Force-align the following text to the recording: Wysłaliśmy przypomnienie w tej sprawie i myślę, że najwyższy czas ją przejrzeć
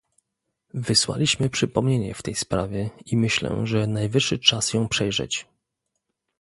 Wysłaliśmy 0.73 1.49
przypomnienie 1.49 2.13
w 2.13 2.21
tej 2.21 2.35
sprawie 2.35 2.89
i 3.05 3.17
myślę, 3.17 3.61
że 3.63 3.87
najwyższy 3.87 4.39
czas 4.39 4.73
ją 4.73 4.87
przejrzeć 4.89 5.47